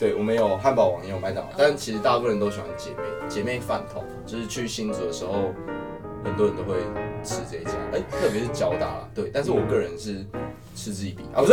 [0.00, 5.52] 对，我们有汉堡王，也有麦当劳，但其实大部分人都喜欢姐妹姐妹饭桶，就是去新竹的时候，
[6.24, 6.76] 很多人都会
[7.22, 10.24] 吃这一家，哎、特别是交大啦，对，但是我个人是
[10.74, 11.22] 嗤之以鼻。
[11.34, 11.52] 啊，不是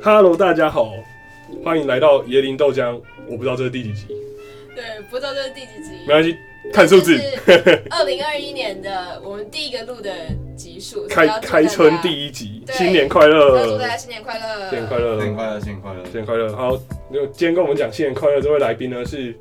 [0.00, 0.92] ，Hello，大家好，
[1.64, 3.02] 欢迎来到椰林豆浆。
[3.26, 4.06] 我不知道这是第几集，
[4.76, 5.90] 对，不知道这是第几集。
[6.06, 6.36] 没关系，
[6.70, 7.18] 看数字。
[7.90, 10.12] 二零二一年的我们第一个录的
[10.54, 13.66] 集数，开开春，第一集，新年快要乐！
[13.66, 15.20] 祝大家新年快乐，新年快乐！
[15.20, 16.56] 新年快乐，新年快乐，新年快乐！
[16.56, 16.78] 好，
[17.10, 19.34] 那今天跟我们讲新年快乐这位来宾呢，是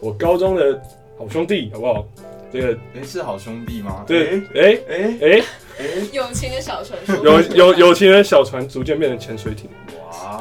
[0.00, 0.80] 我高中的
[1.18, 2.06] 好兄弟，好不好？
[2.52, 4.04] 这个哎、是好兄弟吗？
[4.06, 5.42] 对，哎哎哎，
[5.78, 7.16] 哎友情的小传说。
[7.16, 9.68] 有有友情的小船逐渐变成潜水艇，
[10.08, 10.40] 哇，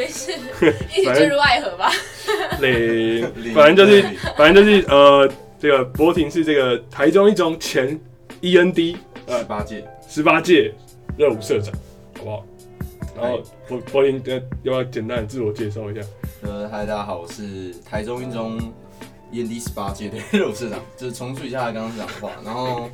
[0.00, 0.32] 没事，
[0.96, 1.92] 一起坠入爱河吧。
[2.60, 3.20] 嘞，
[3.52, 4.02] 反正就是
[4.34, 8.00] 反正就是呃，这个博婷是这个台中一中前
[8.40, 8.96] END
[9.28, 10.72] 十八届，十八届
[11.18, 11.74] 热舞社长，
[12.16, 12.44] 好不好？
[13.14, 14.32] 然后博博婷呃，
[14.62, 16.00] 要不要简单的自我介绍一下？
[16.44, 18.58] 呃，嗨，大家好，我是台中一中
[19.30, 22.30] END 十八届的 热舞社长，就是重述一下他刚刚讲的话。
[22.42, 22.88] 然后，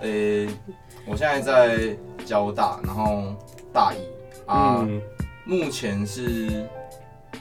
[0.00, 0.48] 呃、
[1.04, 3.34] 我现在在交大，然后
[3.70, 3.98] 大一
[4.46, 4.98] 啊，嗯，
[5.44, 6.66] 目前是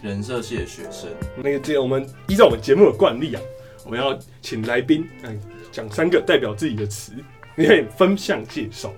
[0.01, 1.09] 人社系的学生。
[1.35, 3.41] 那个这个我们依照我们节目的惯例啊，
[3.85, 5.39] 我们要请来宾嗯
[5.71, 7.13] 讲三个代表自己的词，
[7.55, 8.91] 你可以分项介绍。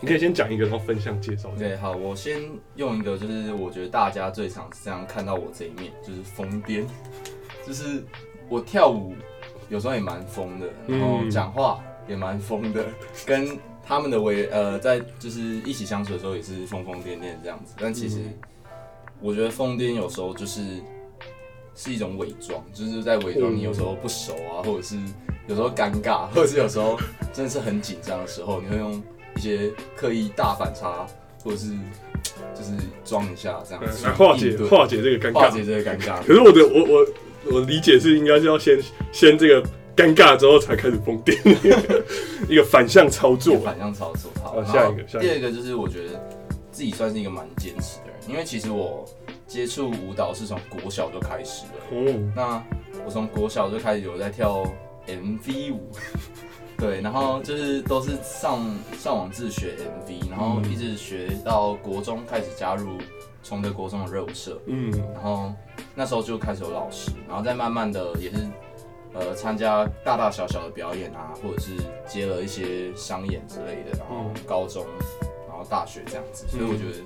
[0.00, 1.48] 你可以先讲一个，然后分项介绍。
[1.50, 2.42] OK，好，我先
[2.76, 6.84] 用一个，就是我觉得大家最常这样看到我这一面，就是疯癫，
[7.66, 8.04] 就是
[8.50, 9.14] 我跳舞
[9.70, 12.84] 有时候也蛮疯的，然后嗯讲话也蛮疯的，
[13.24, 18.34] 跟他们的为呃在就是一起相处的时候也是疯疯癫癫这样子，但其实嗯
[19.20, 20.60] 我觉得疯癫有时候就是
[21.74, 24.96] 是一种伪装，就是在伪装你有时候不熟啊，或者是
[25.46, 26.98] 有时候尴尬， 或者是有时候
[27.32, 29.02] 真的是很紧张的时候，你会用
[29.36, 31.06] 一些刻意大反差，
[31.42, 31.70] 或者是
[32.54, 32.72] 就是
[33.04, 35.40] 装一下这样子来化解化解这个尴尬。
[35.40, 36.18] 化解这个尴尬。
[36.24, 38.78] 可是我的我我我理解是应该是要先
[39.12, 41.36] 先这个尴尬之后才开始疯癫，
[42.48, 43.58] 一个反向操作。
[43.60, 44.30] 反向操作。
[44.42, 46.20] 好，下一个下一个第二个就是我觉得
[46.72, 49.04] 自己算是一个蛮坚持的人，因为其实我
[49.46, 51.72] 接触舞蹈是从国小就开始了。
[51.92, 52.62] 哦，那
[53.04, 54.64] 我从国小就开始有在跳
[55.06, 55.92] MV 舞，
[56.76, 58.60] 对，然后就是都是上
[58.98, 62.98] 上网自学 MV，然后一直学到国中开始加入
[63.44, 65.52] 崇德国中的热舞社，嗯然后
[65.94, 68.36] 那时候就开始有老师，然后再慢慢的也是
[69.14, 71.70] 呃参加大大小小的表演啊，或者是
[72.06, 74.84] 接了一些商演之类的，然后嗯高中，
[75.48, 77.04] 然后大学这样子，所以我觉得。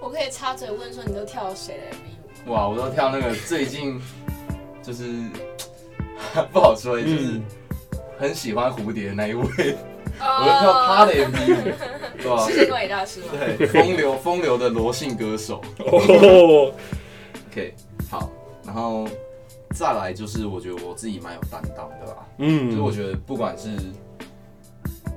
[0.00, 2.52] 我可以插嘴问说，你都跳谁的 MV？
[2.52, 4.00] 哇，我都跳那个最近
[4.82, 5.04] 就是
[6.52, 7.44] 不好说，就是嗯
[8.18, 9.44] 很喜欢蝴蝶的那一位，
[10.20, 11.62] 我跳他的 MV 舞，
[12.18, 13.26] 对吧、世界观理大师吗？
[13.32, 15.60] 对，风流风流的罗姓歌手。
[15.78, 16.72] 哦，
[17.50, 17.74] OK，
[18.08, 18.30] 好，
[18.64, 19.08] 然后
[19.74, 23.70] 再来就是我觉得我自己蛮有担当的啦，嗯，就是我觉得不管是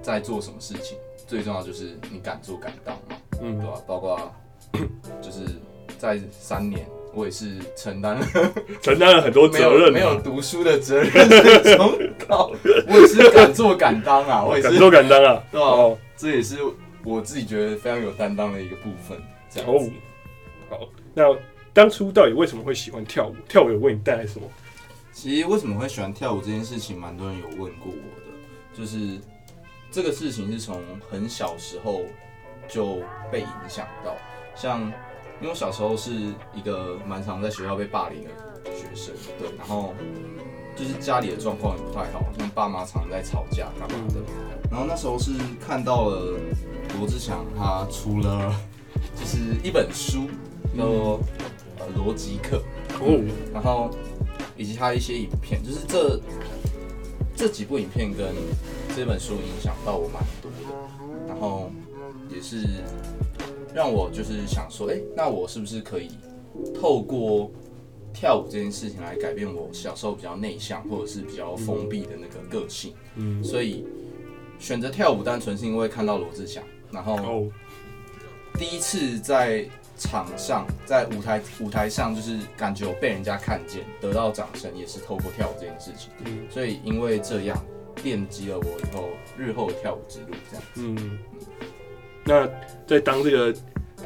[0.02, 4.32] 在做什么事情，最重要就是你敢做敢当嘛，嗯对嗯吧、包括
[5.22, 5.40] 就是
[5.98, 6.86] 在三年。
[7.12, 8.26] 我也是承担了
[8.84, 11.98] 承担了很多责任啊，没有读书的责任最重
[12.30, 12.46] 要，
[12.88, 15.44] 我也是敢做敢当啊，我也是敢做敢当啊。
[15.52, 16.60] 对吧哦这也是
[17.04, 19.18] 我自己觉得非常有担当的一个部分。
[19.50, 19.92] 这样哦子，，
[20.70, 20.78] 好，
[21.16, 21.24] 那
[21.80, 23.36] 当初到底为什么会喜欢跳舞？
[23.48, 24.46] 跳舞有为你带来什么？
[25.14, 29.18] 其实为什么会喜欢跳舞这件事情，蛮多人有问过我的，就是
[29.90, 32.02] 这个事情是从很小时候
[32.68, 32.98] 就
[33.32, 34.14] 被影响到，
[34.58, 34.82] 像
[35.40, 36.12] 因为我小时候是
[36.54, 38.30] 一个蛮常在学校被霸凌的
[38.76, 39.94] 学生，对，然后
[40.76, 44.16] 就是家里的状况也不太好，像爸妈常在吵架干嘛的，
[44.70, 45.32] 然后那时候是
[45.66, 46.38] 看到了
[46.98, 48.54] 罗志祥他出了
[49.16, 50.28] 就是一本书
[50.78, 51.20] 叫做
[51.80, 52.62] 呃逻辑课，
[53.02, 53.24] 哦，
[53.54, 53.90] 然后
[54.56, 56.20] 以及他一些影片，就是这
[57.36, 58.28] 这几部影片跟
[58.96, 61.72] 这本书影响到我蛮多的，然后
[62.30, 62.68] 也是
[63.74, 66.10] 让我就是想说，哎、那我是不是可以
[66.80, 67.50] 透过
[68.14, 72.94] 跳舞这件事情来改变我小时候比较内向或者是比较封闭的那个个性？
[73.16, 73.86] 嗯，所以
[74.60, 76.62] 选择跳舞单纯是因为看到罗志祥，
[76.92, 77.48] 然后哦，
[78.56, 79.66] 第一次在
[80.00, 86.10] 场上，在舞台舞台上，就是感觉有被人家看见，得到掌声，也是透过跳舞这件事情。
[86.25, 87.57] 嗯所以因为这样，
[88.04, 90.28] 奠基了我以后日后的跳舞之路。
[90.50, 91.19] 这样，嗯，
[92.24, 92.48] 那
[92.88, 93.54] 在当这个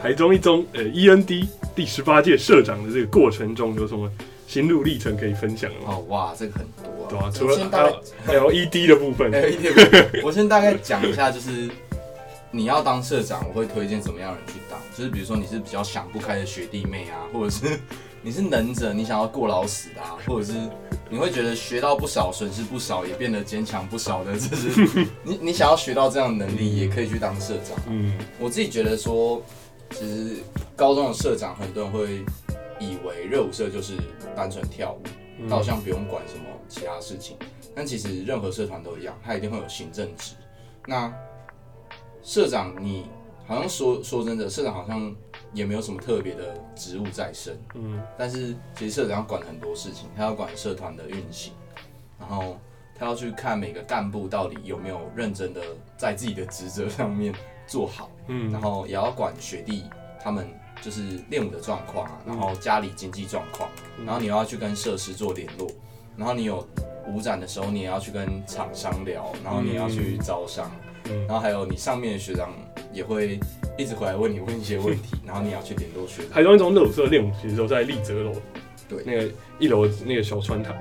[0.02, 4.12] 台中一中呃 END 第十八届社长的这个过程中，有什么
[4.48, 5.86] 心路历程可以分享的吗？
[5.96, 7.32] 哦哇，这个很多对啊，啊。
[7.32, 7.56] 除了
[8.28, 9.74] LED 的部分，还有一点，
[10.24, 11.70] 我先大概讲一下，就是
[12.52, 14.63] 你要当社长，我会推荐什么样的人去当。
[14.96, 17.80] 就是比如说你是比较想不开的学弟妹啊，或者是
[18.22, 20.54] 你是能者，你想要过劳死的啊，或者是
[21.10, 27.78] 你会觉得学到不少，损失不少，也变得坚强不少的，就是你你想要学到这样的能力，也可以去当社长。
[27.88, 29.42] 嗯我自己觉得说，
[29.92, 30.38] 其实
[30.76, 32.24] 高中的社长，很多人会
[32.80, 33.94] 以为热舞社就是
[34.36, 35.02] 单纯跳舞，
[35.40, 37.36] 嗯好像不用管什么其他事情。
[37.76, 40.36] 但其实任何社团都一样，它一定会有行政职。
[40.86, 41.12] 那
[42.22, 43.08] 社长，你
[43.46, 45.14] 好像说说真的，社长好像
[45.54, 48.02] 也没有什么特别的职务在身，嗯。
[48.18, 51.54] 但是其实社长要管很多事情，他要管社团的运行，
[52.20, 52.58] 然后
[52.96, 55.62] 他要去看每个干部到底有没有认真的
[55.98, 57.34] 在自己的职责上面
[57.68, 58.10] 做好。
[58.28, 58.52] 嗯。
[58.52, 59.84] 然后也要管学弟
[60.22, 60.48] 他们
[60.82, 63.70] 就是练舞的状况啊，然后家里经济状况，
[64.06, 65.70] 然后你要去跟设施做联络，
[66.16, 66.66] 然后你有
[67.08, 70.72] 舞展的时候，你也要去跟厂商聊，然后你也要去招商，
[71.06, 71.20] 嗯。
[71.28, 72.54] 然后还有你上面的学长
[72.94, 73.40] 也会
[73.78, 76.32] 一直回来问你问一些问题， 然后你要去联络学长。
[76.32, 78.32] 台中一中热舞社练舞其实都在丽泽楼，
[78.88, 79.04] 对。
[79.06, 79.30] 那个
[79.60, 80.76] 一楼那个小穿堂，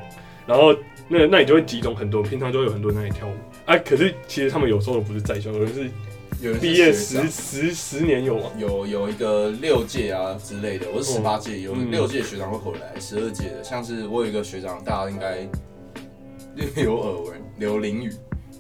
[0.47, 0.75] 然后
[1.09, 3.33] 那个那你就会集中很多，平常就会有很多人在那里跳舞。
[3.67, 5.91] 哎、可是其实他们有时候不是在校，有人是
[6.41, 8.51] 有人毕业十十十年有吗？
[8.59, 11.91] 有有一个六届啊之类的，我是十八届，有嗯。
[11.91, 15.49] 六届学长会回来，十二届的，像是我有一个学长，大家应该
[16.57, 18.11] 略有耳闻，刘林宇，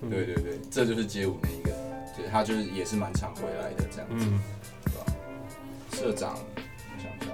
[0.02, 0.08] 嗯。
[0.10, 1.72] 对对对，这就是街舞那一个，
[2.22, 4.40] 对他就是也是蛮常回来的这样子，嗯，
[4.84, 5.12] 对吧？
[5.92, 7.24] 社长，我想一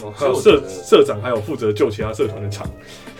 [0.00, 2.70] 下，哦还有社社长，还有负责救其他社团的场。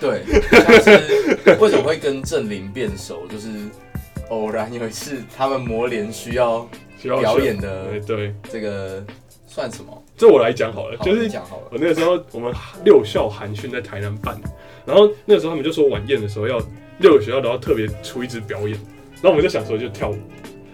[0.01, 3.49] 对，但是为什么会跟郑林变熟，就是
[4.31, 6.69] 偶然有一次他们模联需要
[6.99, 9.05] 需要表演的对对，这个
[9.47, 10.03] 算什么？
[10.17, 12.53] 这我来讲好了，好就是讲好了，我那个时候我们
[12.85, 14.49] 六校寒训在台南办的，
[14.87, 16.61] 然后那个时候他们就说晚宴的时候要
[16.99, 18.79] 六个学校都要特别出一支表演，
[19.17, 20.19] 然后我们就想说就跳舞，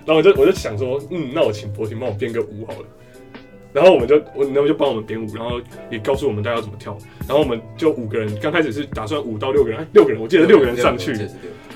[0.09, 2.87] 然后我就我就想说，嗯，那我请博婷帮我编个舞好了。
[3.75, 5.61] 然后我们就我他们就帮我们编舞，然后
[5.91, 6.97] 也告诉我们大家要怎么跳。
[7.29, 11.13] 然后我们就五个人，刚开始是打算五到六个人，哎，六个人，我记得六个人上去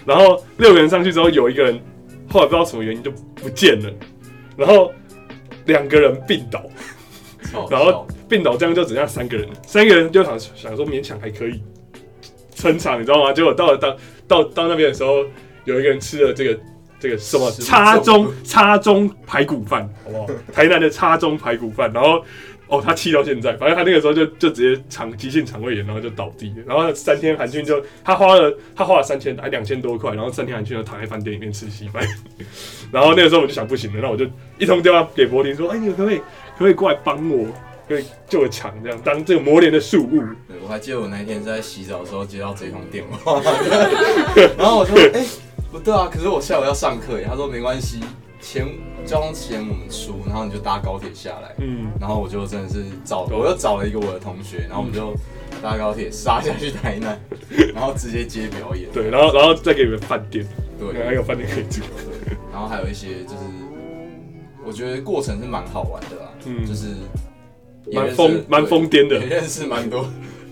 [0.06, 1.78] 然后六个人上去之后，有一个人
[2.30, 3.92] 后来不知道什么原因就不见了，
[4.56, 4.90] 然后
[5.66, 6.64] 两个人病倒，
[7.70, 11.62] 然后病倒这样就只剩下三个人，三个人就想想说勉强还可以
[12.54, 13.30] 撑场，你知道吗？
[13.34, 13.94] 结果到了到
[14.26, 15.18] 到到那边的时候，
[15.66, 16.58] 有一个人吃了这个
[17.02, 20.26] 这个什么叉中叉中排骨饭，好不好？
[20.54, 22.24] 台南的叉中排骨饭，然后。
[22.68, 26.64] 哦，他气到现在，反正他那个时候就就直接肠急性肠胃炎，然后就倒地了。
[26.66, 32.02] 然后三天韩军就他花了他花了三千还两千多块，然后三天韩军就躺在饭店里面吃稀饭。
[32.90, 34.24] 然后那个时候我就想不行了，那我就
[34.58, 36.24] 一通电话给柏林说：“哎，你可不可以可
[36.60, 37.46] 不可以过来帮我，
[37.86, 40.22] 可以救我场这样当这个磨练的树物。
[40.48, 43.38] 对，我还记得我那天在洗澡的时候接到这通电话，
[44.56, 45.22] 然后我说，哎、
[45.72, 47.26] 不对啊，可是我下午要上课耶。
[47.26, 47.98] 他说没关系，
[48.40, 48.68] 钱
[49.06, 51.54] 交通钱我们出，然后你就搭高铁下来。
[51.58, 55.14] 嗯，然后我就真的是找，我又找了一个我的同学，然后我们就
[55.62, 57.18] 搭高铁杀下去台南，
[57.74, 58.88] 然后直接接表演。
[58.92, 60.46] 对，然后然后再给你们饭店，
[60.78, 61.80] 对，还有饭店可以住。
[61.80, 63.42] 对，然后还有一些就是，
[64.66, 66.88] 我觉得过程是蛮好玩的啦，嗯就是
[67.86, 70.06] 也蛮疯蛮疯癫的也认识蛮多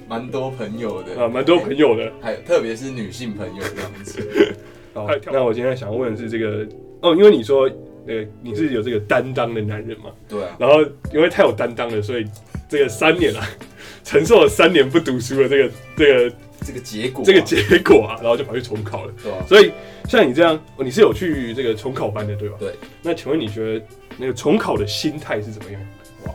[0.08, 2.10] 蛮多朋友的啊，蛮多朋友的。
[2.22, 4.56] 还有特别是女性朋友这样子。
[4.92, 6.66] 好，那我今天想要问的是这个
[7.00, 7.70] 哦，因为你说
[8.06, 10.82] 呃你是有这个担当的男人嘛，对啊，然后
[11.12, 12.24] 因为太有担当了，所以
[12.68, 13.46] 这个三年啊，
[14.04, 19.12] 承受了三年不读书的这个这个这个结果啊、这个结果啊，然后就跑去重考了。
[19.22, 19.72] 对啊，所以
[20.08, 22.56] 像你这样，哦你是有去这个重考班的对吧？
[22.58, 22.74] 对。
[23.02, 23.84] 那请问你觉得
[24.18, 25.80] 那个重考的心态是怎么样？
[26.26, 26.34] 哇，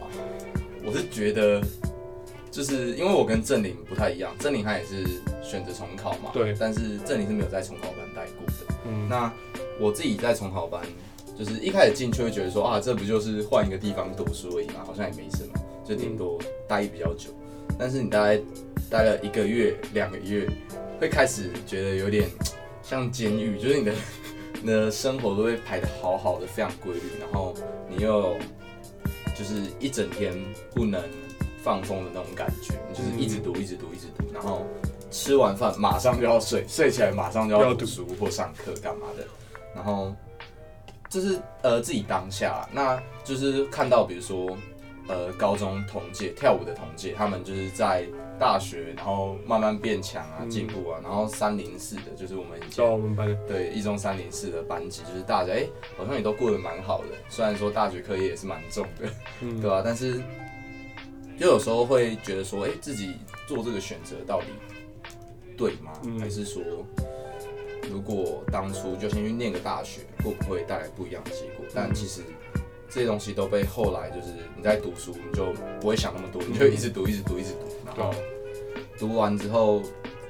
[0.84, 1.62] 我是觉得，
[2.56, 5.04] 就是因为我跟郑林不太一样，郑林他也是
[5.44, 8.74] 选择重考嘛，对但是郑林是没有在重考班待过的。
[8.88, 9.30] 嗯，那
[9.78, 10.82] 我自己在重考班，
[11.38, 17.30] 就是一开始进去会觉得说啊，这不就是换一个地方读书而已嘛，好像也没什么，就顶多待比较久。
[17.78, 18.40] 但是你大概
[18.90, 20.48] 待了一个月、两个月，
[20.98, 22.30] 会开始觉得有点
[22.82, 23.94] 像监狱，就是你的
[24.64, 27.54] 你的生活都会排得好好的，非常规律，然后
[27.90, 28.38] 你又
[29.38, 30.34] 就是一整天
[30.74, 31.04] 不能
[31.66, 34.68] 放松的那种感觉，就是一直读、一直读、一直读，然后
[35.10, 39.26] 吃完饭马上就要睡，睡起来马上就要读书或上课干嘛的，
[39.74, 40.14] 然后
[41.10, 44.56] 就是呃自己当下，那就是看到比如说
[45.08, 48.06] 呃高中同届跳舞的同届，他们就是在
[48.38, 55.66] 大学然后慢慢变强啊嗯进步啊，然后三零四的就是我们以前我们班，对一中三零四的班级，就是大家哎、
[55.98, 59.10] 好像也都过得蛮好的，虽然说大学课业也是蛮重的。
[59.42, 60.22] 嗯，对吧、但是
[61.38, 63.16] 就有时候会觉得说，哎、自己
[63.48, 64.48] 做这个选择到底
[65.58, 65.92] 对吗？
[66.04, 66.62] 嗯还是说，
[67.92, 71.66] 如果当初就先去念个大学，会不会带来不一样的结果？
[71.74, 72.22] 但其实，
[72.90, 78.14] 这些东西都被后来就是你在读书，你就不会想那么多，你就一直读，一直读，一直读，然后
[78.98, 79.82] 读完之后，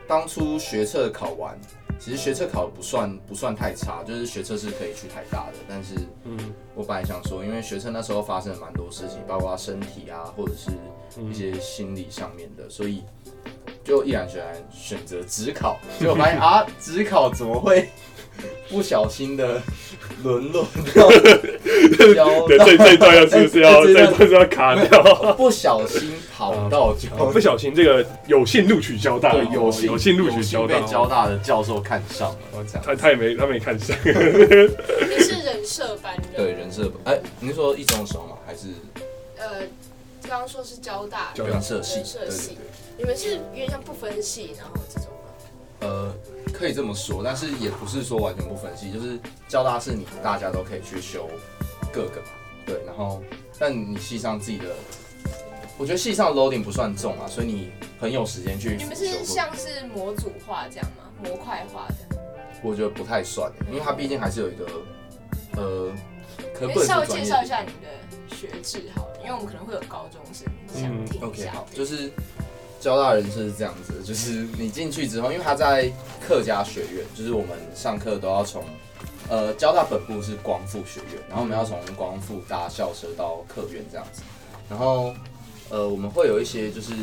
[0.07, 1.57] 当初学测考完，
[1.99, 6.37] 其实学测考得不算不算太差，就是学测是可以去台大的，但是嗯。
[6.77, 10.69] 我本来想说，因为学测那时候发生了蛮多事情，包括身体啊，或者是
[11.21, 13.01] 一些心理上面的，所以
[13.81, 17.89] 就毅然决然选择职考，结果发现啊，职考怎么会
[18.69, 19.61] 不小心的
[20.23, 20.65] 沦落
[20.95, 21.09] 到
[22.13, 25.33] 交对，这这一段要是不是要哎这一段是要卡掉？
[25.33, 38.37] 不小心跑到交哦不小心这个有幸录取交大，有幸有幸录取交大被，交大的教授看上了，这样他他也没他没看上，你是人设班的，对，人设班哎，您说一中的时候吗？
[38.45, 38.67] 还是
[39.37, 39.61] 呃，
[40.27, 41.97] 刚刚说是交大人设系？
[41.97, 42.57] 人设系。
[42.97, 45.24] 你们是有点像不分系，然后这种吗？
[45.81, 46.13] 呃，
[46.53, 51.29] 可以这么说，但是也不是说完全不分析，就是交大是你大家都可以去修
[51.91, 52.27] 各个嘛，
[52.65, 53.21] 对，然后
[53.59, 54.65] 但你系上自己的，
[55.77, 61.03] 我觉得系上 loading 不算重啊，所以你很有时间去你们是像是模组化这样吗？
[61.23, 62.17] 模块化的？
[62.63, 64.65] 我觉得不太算，因为它毕竟还是有一个
[65.57, 65.91] 呃，
[66.53, 71.51] 可不能可以稍微介绍一下你的学制好了，因为我们可能会有高中生想听一 OK，下。
[71.51, 72.09] 好，就是
[72.85, 78.63] 交大人是这样子，就是你进去之后，因为他在客家学院，就是我们上课都要从
[79.27, 84.21] 呃交大本部是光复学院，然后我们要从光复搭校车到客院这样子，
[84.69, 85.15] 然后
[85.69, 86.93] 呃我们会有一些就是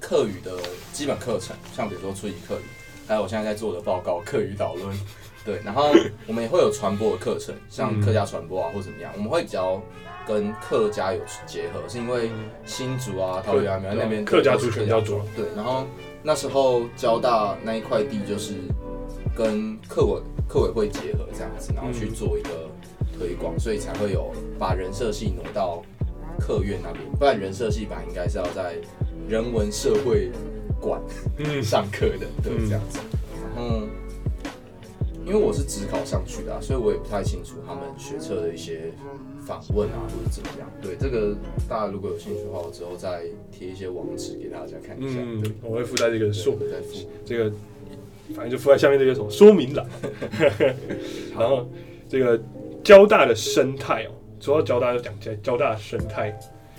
[0.00, 0.58] 课语的
[0.92, 2.64] 基本课程，像比如说初级课语，
[3.06, 4.98] 还有我现在在做的报告课语导论。
[5.46, 5.94] 对，然后
[6.26, 9.80] 我们也会有传播的课程，像客家传播啊或怎么样，我们会比较
[10.26, 12.30] 跟客家有结合，是因为
[12.64, 15.24] 新竹啊、桃园啊、苗栗那边客家族群比较多。
[15.36, 15.86] 对，然后
[16.22, 18.54] 那时候交大那一块地就是
[19.36, 22.50] 跟客委客委会结合这样子，然后去做一个
[23.16, 25.80] 推广，所以才会有把人社系挪到
[26.40, 28.74] 客院那边，不然人社系本来应该是要在
[29.28, 30.30] 人文社会
[30.80, 31.00] 馆
[31.38, 32.98] 嗯上课的，对，嗯这样子。
[33.54, 33.86] 然后
[35.26, 38.92] 因为我是职考上去的、啊，所以我也不太清楚他们学测的一些
[39.44, 40.70] 访问啊，或者怎么样。
[40.80, 41.34] 对，这个
[41.68, 45.18] 大家如果有兴趣的话，我之后再贴一些网址给大家看一下。
[45.20, 46.94] 嗯对，，我会附在这个说对，再附。
[47.24, 47.50] 这个，
[48.36, 49.84] 反正就附在下面这个什么说明栏。
[51.36, 51.68] 然后
[52.08, 52.40] 这个
[52.84, 56.32] 交大的生态哦，说到交大就讲起来交大的生态，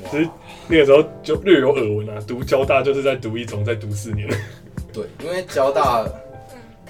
[0.09, 0.29] 其实
[0.69, 4.25] 那个时候就略有耳闻啊，读交大就是在读一中，在读四年。
[4.93, 6.07] 对，因为交大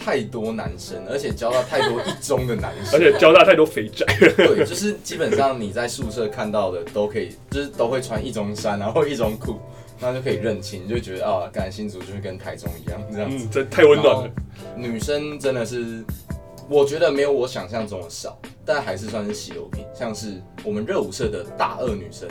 [0.07, 4.05] 太多男生，而且交到太多一中的男生， 而且交到太多肥宅，
[4.37, 9.59] 对，就是基本上你在宿舍看到的都可以，就是都会穿一中衫然后一中裤，
[9.99, 13.45] 那就可以认清，你就觉得啊，感新竹就是跟台中一样这样子。
[13.45, 14.31] 嗯，这太温暖了。
[14.77, 16.01] 女生真的是，
[16.69, 19.83] 我觉得没有我想象中的少，但还是算是稀有品。
[19.93, 22.29] 像是我们热舞社的大二女生，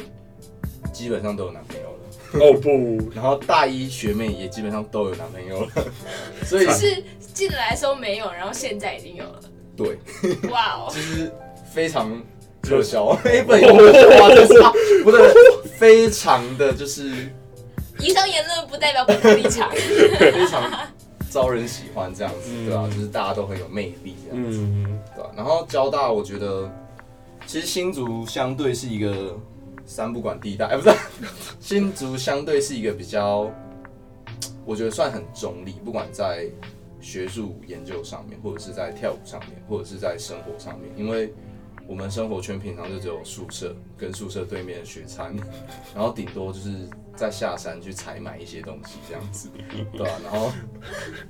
[0.94, 1.95] 基本上都有男朋友了，
[2.40, 5.68] 哦不，然后大一学妹也基本上都有男朋友了，
[6.44, 7.04] 所以只是
[7.34, 9.40] 进来的时候没有，然后现在已经有了。
[9.76, 9.98] 对，
[10.50, 10.88] 哇哦！
[10.94, 11.30] 就是
[11.72, 12.22] 非常
[12.62, 15.32] 热销，哎，不能用热哇，这是不对，
[15.78, 17.10] 非常的就是
[17.98, 19.70] 以上言论不代表本台立场。
[20.18, 20.62] 非常
[21.30, 24.58] 招人喜欢这样子，嗯对吧、就是大家都很有魅力这样子。
[24.58, 26.70] 嗯，对吧、然后交大，我觉得
[27.46, 29.38] 其实新竹相对是一个
[29.86, 30.96] 三不管地带， 哎、不是，
[31.60, 33.50] 新竹相对是一个比较，
[34.64, 36.46] 我觉得算很中立，不管在
[37.00, 41.32] 学术研究上面，或者是在跳舞上面，或者是在生活上面，因为
[41.86, 45.34] 我们生活圈平常就只有宿舍跟宿舍对面的学餐，
[45.94, 49.48] 然后顶多就是在下山去采买一些东西这样子，
[49.92, 50.50] 对吧、然后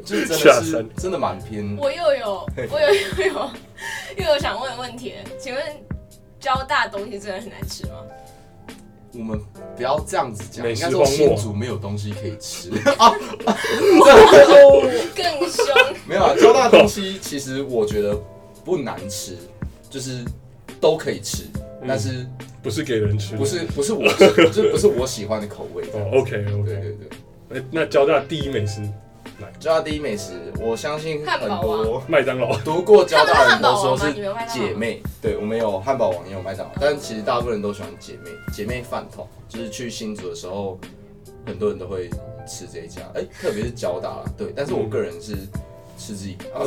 [0.03, 1.77] 就是真的是真的蛮偏。
[1.77, 3.51] 我又有， 我有又有
[4.17, 5.63] 又有想问的问题，请问
[6.41, 8.03] 交大东西真的很难吃吗？
[9.17, 9.41] 我们
[9.77, 11.37] 不要这样子讲，美应该说食荒漠。
[11.37, 12.71] 新竹没有东西可以吃。
[12.99, 13.13] 啊
[15.15, 15.65] 更凶，
[16.07, 18.17] 没有啊，交大东西其实我觉得
[18.65, 19.37] 不难吃，
[19.89, 20.25] 就是
[20.81, 21.45] 都可以吃，
[21.87, 22.27] 但是
[22.63, 23.33] 不是给人吃。
[23.33, 27.09] 的，不是不是我喜，就是不是我喜欢的口味这样哦，OK 对 OK，对对，
[27.49, 28.81] 那那交大第一美食
[29.59, 34.13] 交大第一美食，我相信很多麦当劳，读过交大的人都说是
[34.49, 40.79] 姐妹，对我们有汉堡王也有麦当劳，但其实大部分人都喜欢姐妹姐妹饭桶，就是去新竹的时候，
[41.47, 42.09] 很多人都会
[42.47, 45.37] 吃这一家，哎、特别是交大啦，对，但是我个人是
[45.97, 46.45] 嗤之以鼻。
[46.55, 46.67] 哦，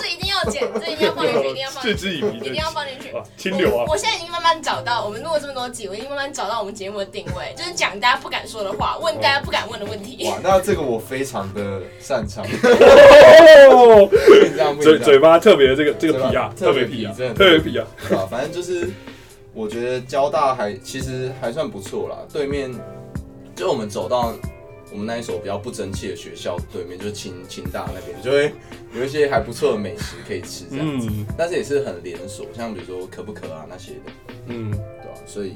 [0.00, 3.16] 这一定要剪，这一定要放进去，一定要放进去，嗤之以鼻，一定要放进去。
[3.16, 3.92] 啊，清流啊我！
[3.92, 10.26] 我现在已经慢慢找到，我们录了这么多集，我已经慢慢找到我们节目的定位，就是讲大家不敢说的话，问大家不敢问的问题。
[10.28, 12.44] 哇，那这个我非常的擅长。
[14.80, 17.86] 嘴嘴巴特别这个这个皮啊，特别皮啊，特别皮特别皮啊。
[18.08, 18.26] 对吧？
[18.30, 18.90] 反正就是，
[19.54, 22.18] 我觉得交大还其实还算不错啦。
[22.32, 22.72] 对面
[23.54, 24.32] 就我们走到
[24.92, 28.52] 我们那一所比较不争气的学校对面，就是清清大那边，就会
[28.94, 31.08] 有一些还不错的美食可以吃这样子。
[31.10, 34.12] 嗯但是也是很连锁，像比如说可不可啊那些的，
[34.46, 35.54] 嗯对吧、所以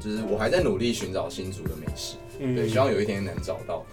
[0.00, 3.84] 就是我还在努力寻找新竹的美食，对，嗯，希望有一天能找到。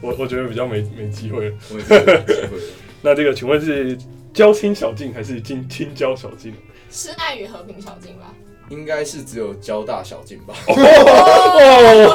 [0.00, 1.56] 我我觉得比较没没机会了。
[1.70, 2.62] 我也是有机会了。
[3.02, 3.96] 那这个请问是
[4.32, 6.54] 交亲小径还是青青交小径？
[6.90, 8.34] 是爱与和平小径吧？
[8.68, 12.10] 应该是只有交大小径吧，哦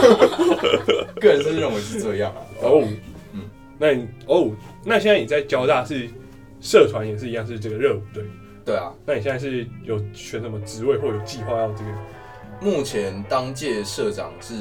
[1.19, 2.41] 个人是认为是这样啊。
[2.61, 2.83] 哦，
[3.33, 3.41] 嗯
[3.77, 4.51] 那你哦，
[4.83, 6.09] 那现在你在交大是
[6.59, 8.23] 社团也是一样是这个热舞队，
[8.65, 11.91] 对啊，那你现在是有选什么职位或有计划要这个？
[12.61, 14.53] 目前当届社长是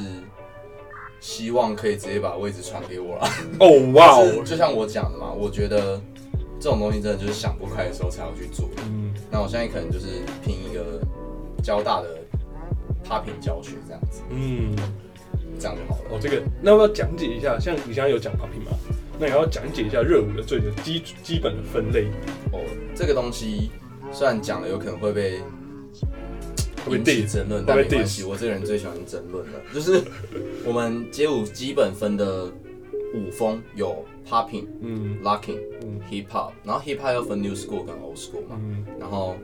[1.21, 3.29] 希望可以直接把位置传给我啦。
[3.59, 6.01] 哦 哇哦，就像我讲的嘛，我觉得
[6.59, 8.71] 这种东西真的就是想不开的时候才要去做。
[8.87, 10.07] 嗯，那我现在可能就是
[10.43, 10.99] 拼一个
[11.71, 12.19] 交大的
[13.09, 14.75] popping 教学这样子，嗯，
[15.57, 16.09] 这样就好了。
[16.11, 17.57] 哦，这个那要不要讲解一下？
[17.61, 18.77] 像你现在有讲 popping 嘛？
[19.21, 22.07] 那也要讲解一下热舞的最的基基本的分类，
[22.51, 22.59] 哦，
[22.97, 23.71] 这个东西
[24.11, 25.39] 虽然讲了有可能会被
[26.89, 29.61] 引起争论，但没关系我这个人最喜欢争论了。
[29.73, 30.03] 就是
[30.67, 32.47] 我们街舞基本分的
[33.15, 39.37] 舞风有 popping、嗯 locking、嗯 hip hop，然后 hip hop 又分 new school 跟 old school 嘛，嗯然后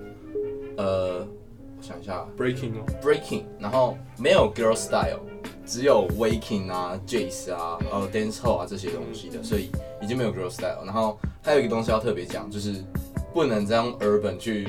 [0.77, 1.46] 呃，我
[1.87, 5.21] 想一下，breaking 哦，breaking，然后没有 girl style，
[5.65, 9.71] 只有 waking 啊、jazz 啊、呃 dance hall 啊这些东西的，所以
[10.03, 10.85] 已经没有 girl style。
[10.85, 12.85] 然后还有一个东西要特别讲，就是
[13.33, 14.67] 不能再用 urban 去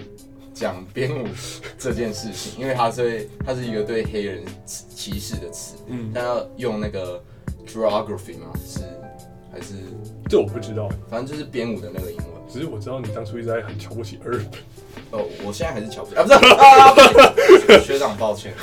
[0.53, 1.27] 讲编舞
[1.79, 7.19] 这件事情，因为它是会它是一个对黑人歧视的词，嗯，但要用那个
[7.65, 8.53] geography 吗？
[8.63, 8.81] 是
[9.51, 9.73] 还是
[10.29, 12.36] 这我不知道，反正就是编舞的那个英文。
[12.49, 14.45] 只是我知道你当初一直在很瞧不起 urban，
[15.11, 18.53] 哦，我现在还是瞧不起啊，不是啊，不起学长，抱歉，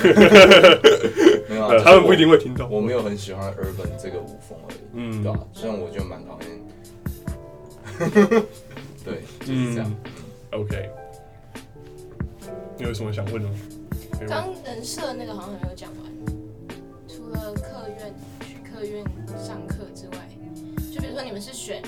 [1.48, 2.66] 没有啊，就是呃他们不一定会听到。
[2.68, 6.50] 我，没有很喜欢 urban 这个舞风而已，嗯对吧、虽然我就蛮讨厌，
[9.04, 9.94] 对，就是这样。
[10.52, 10.90] 嗯，OK，
[12.78, 13.54] 你有什么想问的吗？
[14.26, 16.11] 刚人设那个好像还没有讲完，
[17.06, 19.04] 除了客院去客院
[19.38, 20.28] 上课之外，
[20.92, 21.82] 就比如说你们是选，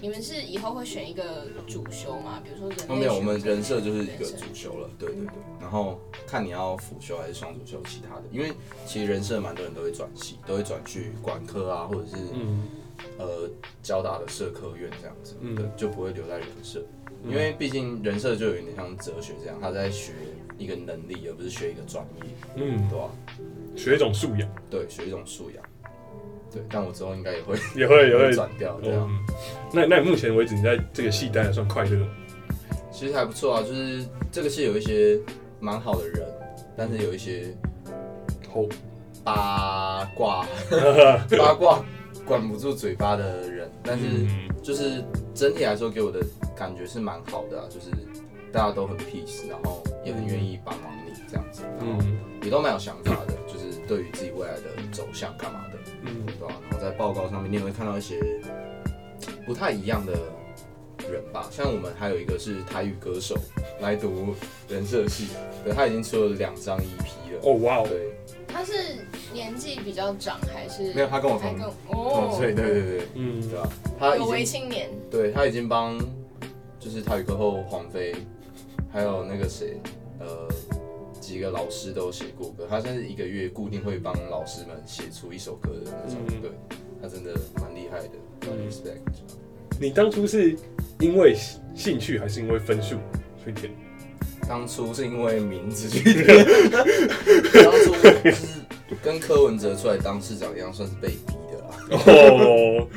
[0.00, 2.40] 你们是以后会选一个主修吗？
[2.44, 5.34] 比如说人类哦，没有，我们人设就是一个主修了，对对对。
[5.60, 8.52] 然后看你要辅修还是双主修其他的，因为
[8.86, 12.62] 其实人设蛮多人都会转系，都会转去管科啊，或者是、嗯
[13.16, 13.48] 呃
[13.80, 16.84] 交大的社科院这样子，嗯对，就不会留在人设，
[17.24, 20.12] 因为毕竟人设就有点像哲学这样，他在学
[20.58, 23.10] 一个能力，而不是学一个专业，嗯，对吧、
[23.76, 25.64] 学一种素养，对，学一种素养。
[26.52, 29.06] 对，但我之后应该也会也会也会转掉，对啊。
[29.08, 29.18] 嗯，
[29.72, 32.08] 那那你目前为止你在这个戏待还算快乐吗？
[32.90, 35.18] 其实还不错啊，就是这个是有一些
[35.60, 36.26] 蛮好的人，
[36.76, 37.54] 但是有一些
[38.52, 38.68] 后，
[39.22, 40.46] 八卦
[41.38, 41.84] 八卦
[42.24, 46.20] 管不住嘴巴的人，但是嗯就是整体来说给我的
[46.56, 47.86] 感觉是蛮好的啊，就是
[48.52, 58.20] 大家都很 peace，然后也很愿意帮忙你这样子，然后嗯也都蛮有想法的，就是对于自己未来的走向干嘛的，嗯对吧、然后在报告上面你也会看到一些
[59.44, 60.12] 不太一样的
[61.10, 63.36] 人吧，像我们还有一个是台语歌手
[63.80, 64.34] 来读
[64.68, 65.28] 人设系，
[65.64, 68.12] 对他已经出了两张 EP 了，哦哇哦，对，
[68.46, 68.72] 他是
[69.32, 75.98] 年纪比较长还是没有他跟我同同岁，对对对，嗯对吧、他已有为青年，对他已经帮
[76.78, 78.14] 就是台语歌后黄飞，
[78.92, 79.80] 还有那个谁，
[80.20, 80.48] 呃。
[81.20, 86.50] 几个老师都写过歌，他现在一个月固定会帮老师们写出一首歌的那种，嗯对
[87.00, 88.10] 他真的蛮厉害的，
[88.42, 89.00] 蛮 respect。
[89.80, 90.56] 你当初是
[91.00, 91.36] 因为
[91.74, 92.96] 兴趣还是因为分数
[93.44, 93.72] 去填？
[94.48, 96.24] 当初是因为名字去填，
[97.62, 97.92] 当初
[98.24, 98.46] 就是
[99.02, 101.68] 跟柯文哲出来当市长一样，算是被逼的啦。
[101.90, 102.88] 哦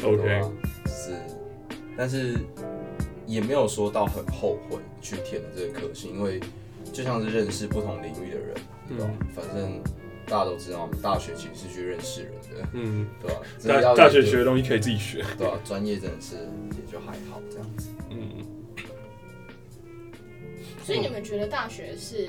[0.00, 0.52] 对，OK，吧
[0.86, 1.12] 是，
[1.96, 2.36] 但是
[3.26, 6.40] 也没有说到很后悔去填了这个科系，因为
[6.92, 8.54] 就像是认识不同领域的人，
[8.88, 9.10] 对吧？
[9.34, 9.82] 反正
[10.26, 13.80] 大家都知道，我们大学其实是去认识人的，嗯，对吧？
[13.82, 15.58] 大大学学的东西可以自己学，对吧？
[15.64, 17.88] 专业真的是也就还好这样子。
[18.10, 18.44] 嗯，
[20.84, 22.28] 所以你们觉得大学是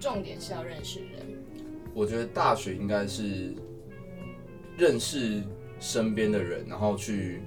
[0.00, 1.20] 重点是要认识人？
[1.92, 3.54] 我觉得大学应该是
[4.76, 5.42] 认识
[5.78, 7.40] 身边的人，然后去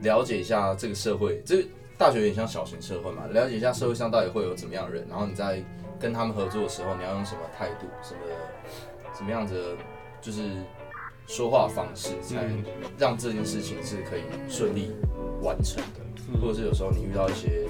[0.00, 1.40] 了解一下这个社会。
[1.44, 1.64] 这
[1.96, 5.64] 大学有点像小型社会嘛，了解一下社会上到底会有怎么样的人，然后你在
[6.02, 8.20] 跟他们合作的时候，你要用什么态度，什么
[9.16, 9.76] 什么样子的，
[10.20, 10.50] 就是
[11.28, 12.64] 说话方式，才嗯
[12.98, 14.90] 让这件事情是可以顺利
[15.40, 16.00] 完成的。
[16.00, 17.68] 嗯或者是有时候你遇到一些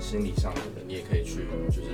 [0.00, 1.90] 心理上面的，你也可以去就是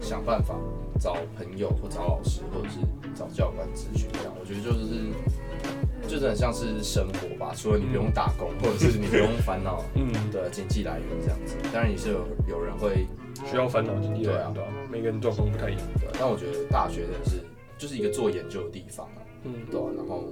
[0.00, 0.54] 想办法
[0.98, 2.78] 找朋友或找老师，或者是
[3.14, 4.32] 找教官咨询这样。
[4.40, 11.56] 我觉得就是就是很像是生活吧，除了你不用打工，或者是你不用烦恼 嗯，的经济来源这样子。
[11.70, 13.06] 当然也是有有人会
[13.46, 14.68] 需要烦恼经济来源对啊？
[14.90, 15.82] 每个人状况不太一样。
[16.00, 17.42] 对，但我觉得大学真的是
[17.76, 20.24] 就是一个做研究的地方啊，嗯，对啊，然后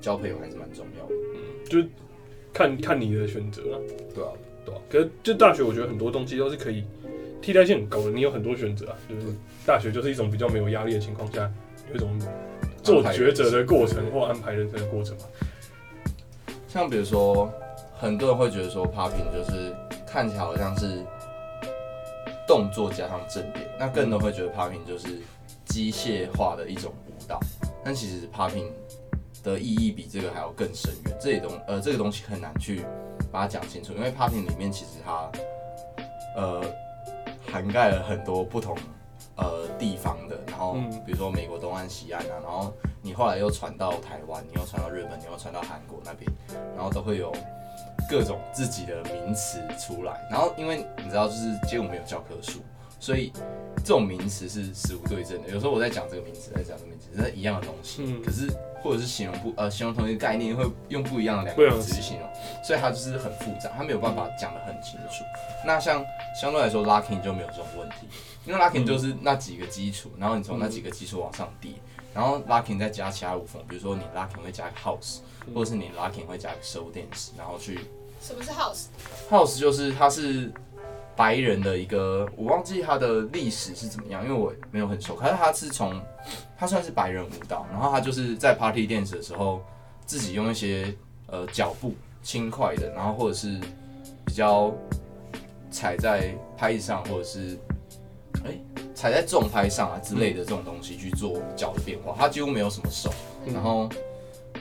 [0.00, 1.88] 交朋友还是蛮重要的，嗯就是
[2.52, 3.78] 看看你的选择啊，
[4.14, 4.30] 对啊，
[4.64, 4.80] 对啊？
[4.90, 6.84] 可是就大学，我觉得很多东西都是可以
[7.40, 8.96] 替代性很高的，你有很多选择啊。
[9.08, 9.26] 就是
[9.66, 11.50] 大学就是一种比较没有压力的情况下，
[11.90, 12.18] 有一种
[12.82, 15.24] 做抉择的过程或安排人生的过程嘛。
[16.68, 17.50] 像比如说，
[17.96, 19.74] 很多人会觉得说 popping 就是
[20.06, 21.02] 看起来好像是
[22.48, 25.20] 动作加上正点，那更多人会觉得 popping 就是
[25.66, 27.38] 机械化的一种舞蹈，
[27.84, 28.70] 但其实 popping
[29.44, 31.16] 的意义比这个还要更深远。
[31.20, 32.84] 这里东呃这个东西很难去
[33.30, 35.30] 把它讲清楚，因为 popping 里面其实它
[36.34, 36.62] 呃
[37.52, 38.74] 涵盖了很多不同
[39.36, 46.30] 呃地方的，然后嗯比如说美国东岸、西岸啊，然后你后来又传到台湾，你又传到日本，你又传到韩国那边，
[46.74, 47.30] 然后都会有
[48.08, 50.26] 各种自己的名词出来。
[50.30, 52.60] 然后因为你知道，就是街舞没有教科书，
[52.98, 53.32] 所以
[53.76, 55.48] 这种名词是死无对证的。
[55.48, 58.48] 有时候我在讲这个名词，在讲这个名词，是一样的东西，嗯可是
[58.82, 62.28] 或者是形容不呃形容同一个概念，会用不一样的两个词去形容，
[62.62, 65.24] 所以它就是很复杂，它没有办法讲得很清楚。
[65.66, 66.04] 那像
[66.40, 68.08] 相对来说，locking 就没有这种问题，
[68.44, 71.72] 因为 locking 就是那几个基础，然后你从那几个基础往上叠，
[72.14, 75.18] 然后 locking 再加其他舞风，比如说你 locking 会加个 house，
[75.52, 77.80] 或者是你 locking 会加个 show dance，然后去
[78.20, 80.50] 什么是 house？house 就是它是
[81.16, 85.14] 白人的一个，我忘记它的历史是怎么样，因为我没有很熟。
[85.14, 86.00] 可是它是从
[86.56, 89.62] 它算是白人舞蹈，然后它就是在 party dance 的时候，
[90.04, 90.94] 自己用一些
[91.26, 93.58] 呃脚步轻快的，然后或者是
[94.24, 94.72] 比较
[95.70, 97.58] 踩在拍子上，或者是
[98.44, 98.52] 哎、
[98.94, 103.10] 踩在重拍上啊之类的这种东西去做脚的变化，它几乎没有什么手，
[103.52, 103.88] 然后。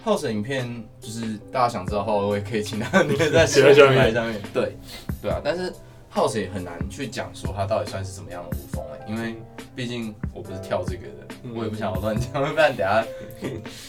[0.06, 4.06] House 影片就是大家想知道的话，我也可以请他留 在写在下面。
[4.06, 4.42] 面上面。
[4.54, 4.76] 对，
[5.22, 5.74] 对啊，但是
[6.14, 9.36] House 也很难去讲说它到底算是什么样的舞风哎、因为
[9.76, 11.54] 毕竟我不是跳这个的，嗯。
[11.56, 13.06] 我也不想要乱讲， 不然等下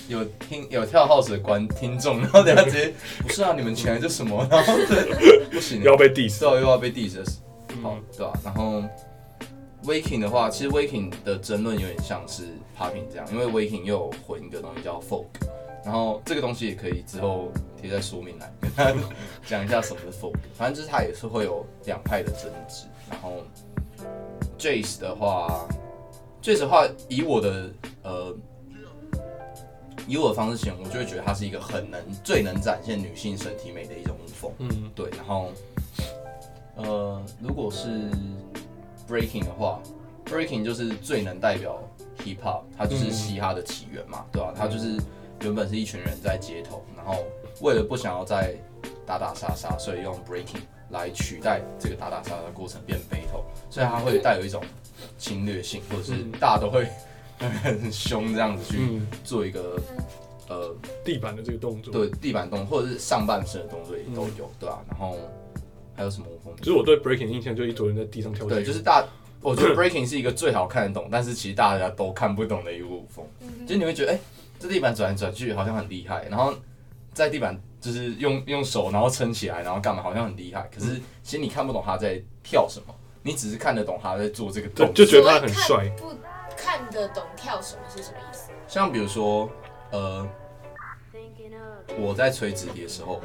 [0.08, 2.92] 有听有跳 House 的观听众，然后等下直接
[3.22, 4.46] 不是啊，你们请来这什么？
[4.50, 7.36] 然后对，不行，要被 diss 之后又要被 diss，
[7.82, 8.82] 好嗯，对吧、然后
[9.84, 12.42] Waking 的话，其实 Waking 的争论有点像是
[12.78, 15.24] Popping 这样，因为 Waking 又有混一个东西叫 Folk，
[15.84, 17.48] 然后这个东西也可以之后
[17.80, 18.96] 贴在说明栏跟大家
[19.46, 22.86] 讲一下什么是 Folk，反正就是它也是会有两派的争执。
[23.10, 23.42] 然后
[24.58, 25.66] Jace 的话
[26.42, 27.70] ，Jace 的话，以我的
[28.02, 28.36] 呃。
[30.06, 34.50] 以我的方式形容，我就会觉得它是一个很能、最能展现女性身体美的一种舞风。
[34.56, 35.52] 嗯对，然后
[36.76, 38.10] 呃，如果是
[39.06, 39.82] breaking 的话
[40.24, 41.78] ，breaking 就是最能代表
[42.24, 44.96] hip hop，它就是嘻哈的起源嘛，对吧、它就是
[45.42, 47.24] 原本是一群人在街头，然后
[47.60, 48.54] 为了不想要再
[49.06, 54.62] 打打杀杀，所以用 breaking 来取代这个打打杀杀的过程变 battle，所以它会带有一种
[55.16, 56.32] 侵略性，或者是嗯。
[56.40, 56.86] 大家都会
[57.62, 59.80] 很凶这样子去嗯，做一个
[60.48, 60.74] 呃
[61.04, 65.16] 地板的这个动作，对地板动或者是上半身的动作也都有，对吧、然后
[65.94, 66.52] 还有什么舞风？
[66.58, 69.06] 其实我对 breaking 印象就一坨人在地上跳对，就是大，
[69.40, 73.24] 我觉得 breaking 是一个最好看得懂，但是其实大家都看不懂的一个舞风。
[73.66, 74.18] 就你会觉得，哎、
[74.58, 76.54] 这地板转来转去好像很厉害，然后
[77.12, 84.94] 在地板就是用用手然后撑起来，然后干嘛好像很厉害，可是其实你看不懂他在跳什么，你只是看得懂他在做这个动作。
[84.94, 86.12] 就觉得他很帅，不
[86.56, 88.50] 看得懂跳什么是什么意思？
[88.66, 89.48] 像比如说，
[89.90, 90.28] 呃，
[91.98, 93.20] 我在吹纸笛的时候，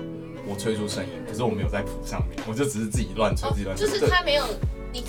[0.48, 3.88] 我吹出声音，可是我没有在谱上面，我就只是自己乱吹，自己乱吹。
[3.88, 4.46] 哦就是他没有
[4.91, 5.04] 你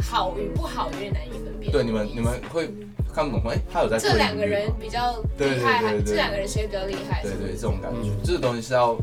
[0.00, 1.72] 好与不好有点难以分辨。
[1.72, 2.70] 对，你们你们会
[3.12, 7.22] 看不懂，哎、他有在吹这两个人比较厉害，还对对这两个人谁比较厉害？
[7.22, 8.96] 对对，这种感觉，嗯这个东西是要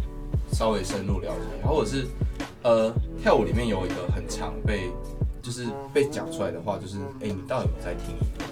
[0.51, 2.05] 稍微深入了解，然后或者是
[2.63, 4.89] 呃，跳舞里面有一个很常被
[5.41, 8.45] 就是被讲出来的话，就是哎、你到底有没有在听音乐？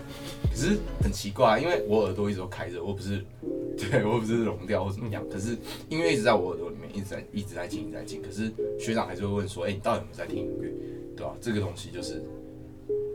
[0.52, 3.26] 可是很奇怪，因为我耳朵一直都开着，我不是
[3.76, 5.58] 对我不是聋掉或怎么样，可是
[5.90, 8.22] 音乐一直在我耳朵里面，一直在一直在进，一直在进。
[8.22, 10.70] 可是学长还是会问说，哎、你到底有没有在听音乐？
[11.16, 12.24] 对吧、这个东西就是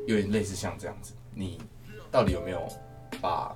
[0.07, 1.59] 有点类似像这样子，你
[2.11, 2.67] 到底有没有
[3.21, 3.55] 把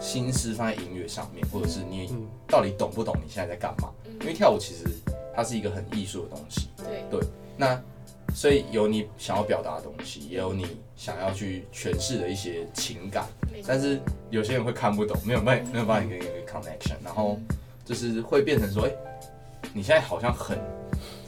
[0.00, 2.26] 心思放在音乐上面，或者是你嗯。
[2.48, 3.90] 到底懂不懂你现在在干嘛？
[4.20, 4.84] 因为跳舞其实
[5.34, 6.68] 它是一个很艺术的东西，
[7.10, 7.18] 对，
[7.56, 7.82] 那
[8.34, 13.26] 所以有你想要表达的东西，也有你想要去诠释的一些情感，
[13.66, 17.38] 但是有些人会看不懂，没有办没有办法跟一个 connection，然后
[17.86, 18.92] 就是会变成说，哎、
[19.72, 20.58] 你现在好像很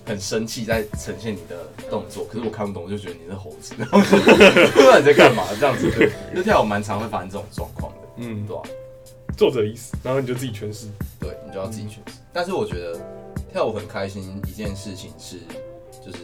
[0.06, 5.90] 很生气在呈现你的动作，可是我看不懂，我就觉得你是猴子， 然后就不知道你在干嘛，这样子。
[5.90, 8.62] 对，就跳舞蛮常会发生这种状况的，嗯，对吧、
[9.36, 10.86] 作者的意思，然后你就自己诠释。
[11.18, 12.18] 对你就要自己诠释。
[12.32, 13.00] 但是我觉得
[13.50, 15.38] 跳舞很开心一件事情是，
[16.04, 16.18] 就是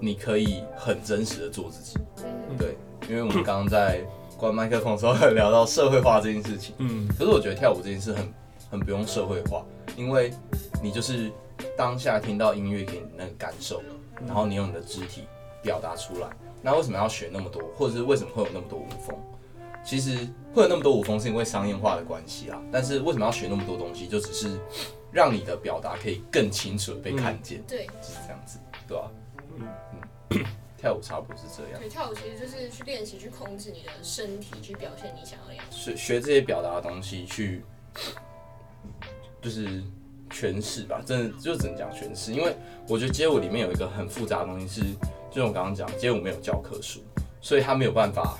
[0.00, 1.96] 你可以很真实的做自己。
[2.18, 2.56] 嗯。
[2.58, 2.76] 对，
[3.08, 4.00] 因为我们刚刚在
[4.36, 7.06] 关麦克风的时候有聊到社会化这件事情，嗯。
[7.16, 8.34] 可是我觉得跳舞这件事很
[8.72, 9.64] 很不用社会化，
[9.96, 10.32] 因为
[10.82, 11.30] 你就是
[11.76, 13.82] 当下听到音乐给你那个感受，
[14.26, 15.24] 然后你用你的肢体
[15.62, 16.28] 表达出来。
[16.60, 19.18] 那为什么要学那么多，或者是为什么会有那么多舞风？
[19.84, 22.62] 其实会有那么多舞风，是因为商业化的关系啊。
[22.70, 24.58] 但是为什么要学那么多东西，就只是
[25.10, 29.10] 让你的表达可以更清楚的被看见，对就是这样子，对吧、
[30.30, 30.44] 嗯
[30.78, 31.78] 跳舞差不多是这样。
[31.78, 35.76] 对，跳舞其实就是去练习，去控制你的身体，去表现你想要的样子。
[35.76, 37.64] 学学这些表达的东西去，
[39.40, 39.80] 就是
[40.32, 42.54] 诠释吧，真的就只能讲诠释，因为
[42.88, 44.80] 我觉得街舞里面有一个很复杂的东西是，
[45.30, 47.00] 就像我刚刚讲，街舞没有教科书，
[47.40, 48.38] 所以他没有办法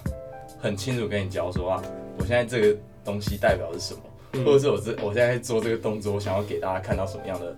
[0.59, 1.83] 很清楚跟你教说啊，
[2.19, 4.01] 我现在这个东西代表的是什么，
[4.33, 7.57] 嗯或者是我这我现在做这个动作，我想要给大家看到什么样的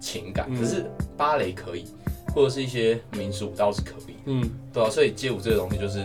[0.00, 0.84] 情感，嗯可是
[1.16, 1.84] 芭蕾可以，
[2.34, 6.02] 或者是一些民俗舞蹈是可以，嗯对啊，所以街舞这个东西就是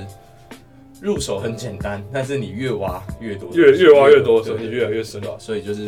[1.01, 5.31] 入手很简单，但是你越挖越多，越越挖越多的时候，对你越来越深对。
[5.31, 5.35] 吧？
[5.39, 5.87] 所以就是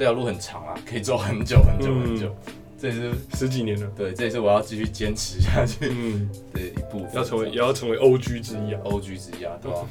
[0.00, 2.34] 这条路很长啊，可以走很久很久很久。
[2.80, 7.10] 这也是十几年了，对，这也是我要继续坚持下去嗯，的一部分。
[7.12, 8.80] 要成为也要成为 OG 之一啊。
[8.84, 9.86] O G 之一啊，对吧？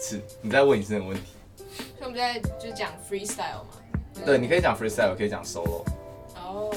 [0.00, 1.22] 是，你再问一次那个问题。
[1.56, 3.68] 所以我们在就是讲 freestyle 嘛。
[4.12, 5.84] 就是对，你可以讲 freestyle，可以讲 solo。
[6.34, 6.74] 哦，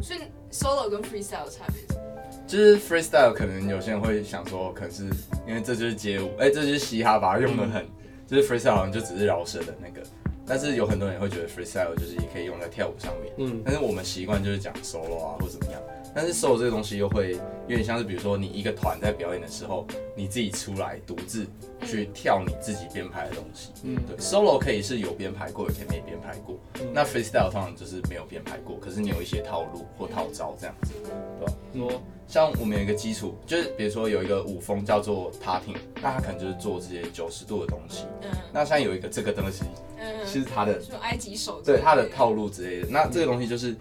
[0.00, 0.20] 所以
[0.52, 2.46] solo 跟 freestyle 的差别是？
[2.46, 5.06] 就是 freestyle，可能有些人会想说，可能是
[5.48, 7.84] 因为这就是街舞，哎、这就是嘻哈，把它用的很，
[8.28, 10.00] 就是 freestyle 好像就只是饶舌的那个。
[10.46, 13.32] 但是有很多人会觉得 freestyle 就是也可以用在跳舞上面。
[13.38, 15.80] 嗯但是我们习惯就是讲 solo 啊，或者怎么样。
[16.14, 17.32] 但是 solo 这个东西又会
[17.68, 21.46] 有点像是，比如说你一个团在表演的时候，你自己出来独自
[21.86, 23.70] 去跳你自己编排的东西。
[23.82, 26.58] 嗯对，solo 可以是有编排过，也可以没编排过。
[26.80, 30.92] 嗯那 freestyle 通常就是没有编排过，可是你有一些套路或套招这样子，
[31.38, 31.52] 对吧？
[31.72, 38.04] 嗯说像我们有一个基础，就是比如说有一个舞风叫做 tatting，那它可能就是做这些九十度的东西。
[38.22, 39.64] 嗯那像有一个这个东西，
[39.98, 42.88] 嗯，是他的就埃及手对他的套路之类的。
[42.88, 43.76] 那这个东西就是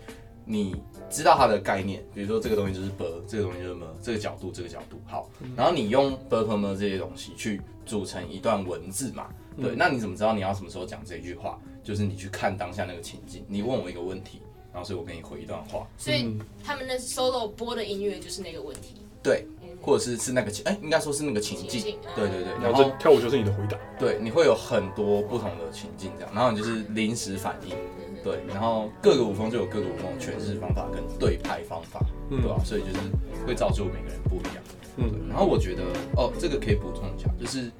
[0.45, 0.75] 你
[1.09, 9.27] 知道它的概念，比如说这个东西就是 b，这个东西就是 m，这个角度这个角度好，然后你用 b 和 m 这些东西去组成一段文字嘛。
[9.61, 11.59] 对，那你怎么知道你要什么时候讲这句话？
[11.83, 14.39] 就是你去看当下那个情境，你问我一个问题，
[14.71, 18.95] 然后所以我给你回一段话，所以他们的 solo 播的音乐就是那个问题。
[19.21, 21.67] 对，嗯，或者是是那个情，哎、应该说是那个情境。
[21.67, 23.77] 情境，对对对，然后跳舞就是你的回答。
[23.99, 27.75] 对，你会有很多不同的情境这样，然后你就是临时反应，
[28.23, 32.41] 对，然后各个舞风就有各个舞风的诠释方法跟对拍方法，嗯。
[32.41, 32.99] 对吧、所以就是
[33.45, 34.63] 会造就每个人不一样。
[34.97, 35.27] 嗯。
[35.27, 35.83] 然后我觉得
[36.15, 37.71] 哦，这个可以补充一下，就是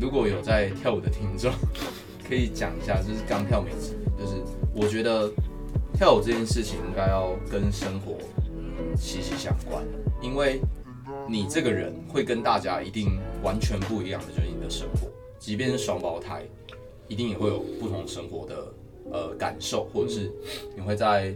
[0.00, 1.52] 如果有在跳舞的听众，
[2.28, 4.42] 可以讲一下，就是刚跳没几年，就是
[4.74, 5.30] 我觉得
[5.94, 8.16] 跳舞这件事情应该要跟生活
[8.96, 9.82] 息息相关，
[10.20, 10.60] 因为
[11.30, 16.42] 你这个人会跟大家一定完全不一样的，就是你的生活，即便是双胞胎，
[17.06, 18.72] 一定也会有不同生活的
[19.12, 20.32] 呃感受，或者是
[20.74, 21.34] 你会在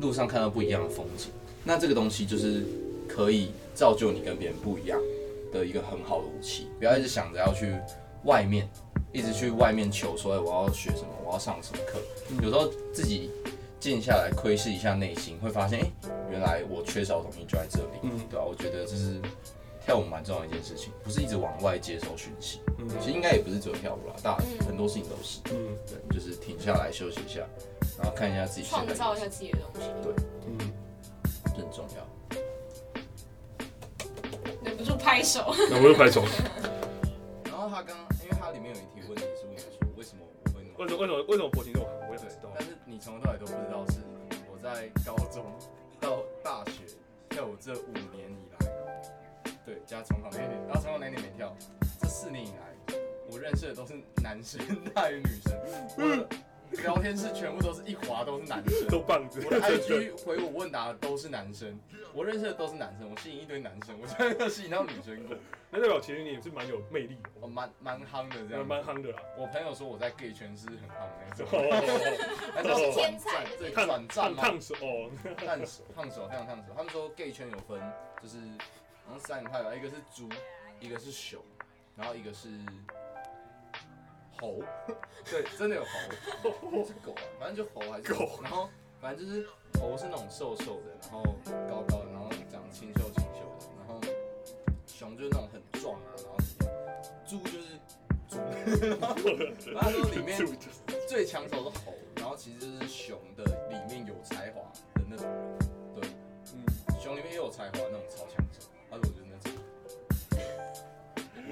[0.00, 1.30] 路上看到不一样的风景。
[1.62, 2.64] 那这个东西就是
[3.06, 5.00] 可以造就你跟别人不一样
[5.52, 6.66] 的一个很好的武器。
[6.80, 7.72] 不要一直想着要去
[8.24, 8.68] 外面，
[9.12, 12.00] 一直去外面求说，哎，我要学什么，我要上什么课。
[12.42, 13.30] 有时候自己
[13.78, 15.90] 静下来窥视一下内心，会发现，哎、
[16.30, 17.98] 原来我缺少的东西就在这里。
[18.02, 19.20] 嗯对吧、我觉得这是
[19.84, 22.60] 跳舞蛮重要的一件事情，不是一直往外接收讯息。
[22.78, 25.40] 嗯其实应该也不是只有跳舞啦，大嗯很多事情都是。
[25.52, 27.40] 嗯对，就是停下来休息一下，
[27.98, 29.88] 然后看一下自己创造一下自己的东西。
[30.02, 30.12] 对
[30.46, 30.58] 嗯，
[31.56, 32.06] 这很重要。
[34.64, 35.54] 忍不住拍手。
[35.70, 36.22] 忍不住拍手。
[37.44, 40.22] 然后他刚，因为他里面有一题问题是问说，为什么
[40.78, 41.92] 为什么为什么为什么脖颈这么好？
[42.08, 42.50] 我也不对知道，。
[42.54, 43.98] 但是你从头到尾都不知道是
[44.52, 45.77] 我在高中到
[46.48, 46.80] 大学
[47.28, 51.54] 在我这五年以来，对，加重考那一年，然后重考那一年没跳，
[52.00, 52.96] 这四年以来，
[53.30, 54.58] 我认识的都是男生
[54.94, 55.54] 大于女生。
[55.98, 56.26] 我
[56.82, 59.42] 聊天室全部都是一滑都是男生， 都棒子。
[59.44, 61.78] 我的 IG 回我问答的都是男生，
[62.14, 65.36] 我认识的都是男生，我吸引一堆男生，我真的没有吸引到女生过，
[65.70, 68.66] 那代表其实你也是蛮有魅力的，我蛮蛮夯的这蛮样。
[68.66, 69.22] 蛮夯的啦。
[69.36, 74.42] 我朋友说我在 gay 圈是很夯的那种， 哦，还是天才对烫转战吗？
[74.42, 76.72] 烫烫手哦，烫手，烫手，非常烫手。
[76.76, 77.80] 他们说 gay 圈有分，
[78.22, 78.36] 就是
[79.06, 80.28] 好像三个派吧，一个是猪，
[80.80, 81.40] 一个是熊，
[81.96, 82.48] 然后一个是
[84.40, 84.60] 猴。
[85.30, 88.40] 对，真的有猴， 是狗啊，反正就猴还是狗。
[88.42, 88.68] 然后
[89.00, 89.46] 反正就是
[89.80, 91.22] 猴是那种瘦瘦的，然后
[91.68, 94.00] 高高的，然后长清秀清秀的，然后
[94.86, 96.38] 熊就是那种很壮啊，然后
[97.26, 97.78] 猪就是
[98.28, 98.38] 猪。
[98.90, 99.14] 然后
[99.80, 100.38] 他说里面
[101.08, 104.62] 最抢手是猴，然后其实就是熊的里面有才华
[104.94, 105.26] 的那种。
[105.26, 105.58] 人，
[105.94, 106.08] 对，
[106.54, 106.64] 嗯，
[107.00, 108.44] 熊里面也有才华那种超抢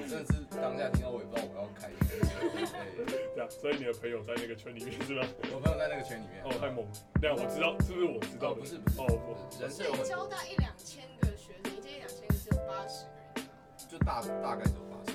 [0.08, 3.04] 真的是当下听到，我也不知道我要开什么。
[3.06, 5.26] 对， 这样，所以你的朋友在那个圈里面是吧？
[5.52, 6.42] 我朋友在那个圈里面。
[6.44, 6.92] 哦，太猛了。
[7.20, 8.60] 这样我知道，是不是我知道哦，的？
[8.60, 13.48] 不是不是，哦，我人是有很所以交大一两千个学生，你这一两千个只有八十个人。
[13.88, 15.12] 就大大概只有八十，